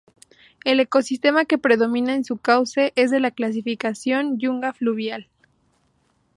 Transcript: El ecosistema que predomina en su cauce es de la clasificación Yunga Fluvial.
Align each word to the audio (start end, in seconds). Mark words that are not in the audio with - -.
El 0.65 0.79
ecosistema 0.79 1.45
que 1.45 1.59
predomina 1.59 2.15
en 2.15 2.23
su 2.25 2.37
cauce 2.37 2.91
es 2.95 3.11
de 3.11 3.19
la 3.19 3.29
clasificación 3.29 4.39
Yunga 4.39 4.73
Fluvial. 4.73 5.27